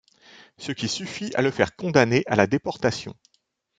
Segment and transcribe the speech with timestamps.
[0.57, 3.13] Ce qui suffit à le faire condamner à la déportation.